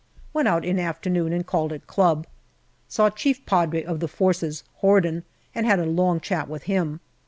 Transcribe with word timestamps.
Went 0.33 0.47
out 0.47 0.65
in 0.65 0.79
afternoon 0.79 1.31
and 1.31 1.45
called 1.45 1.71
at 1.71 1.85
Club. 1.85 2.25
Saw 2.87 3.11
Chief 3.11 3.45
Padre 3.45 3.83
of 3.83 3.99
the 3.99 4.07
Forces, 4.07 4.63
Horden, 4.81 5.21
and 5.53 5.67
had 5.67 5.77
a 5.77 5.85
long 5.85 6.19
chat 6.19 6.49
with 6.49 6.63
him. 6.63 6.99